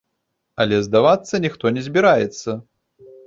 Але 0.63 0.77
здавацца 0.85 1.41
ніхто 1.45 1.65
не 1.77 1.83
збіраецца. 1.87 2.57